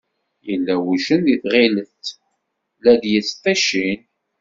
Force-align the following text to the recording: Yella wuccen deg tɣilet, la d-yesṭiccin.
Yella 0.47 0.73
wuccen 0.83 1.19
deg 1.25 1.39
tɣilet, 1.43 2.03
la 2.83 2.93
d-yesṭiccin. 3.01 4.01